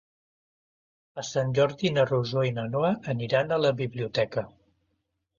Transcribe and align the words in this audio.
Per 1.17 1.23
Sant 1.27 1.51
Jordi 1.57 1.91
na 1.97 2.05
Rosó 2.11 2.45
i 2.47 2.53
na 2.55 2.63
Noa 2.75 2.89
aniran 3.13 3.53
a 3.53 3.59
la 3.65 3.73
biblioteca. 3.83 4.45